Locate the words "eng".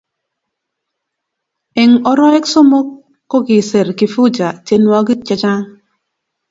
1.81-1.93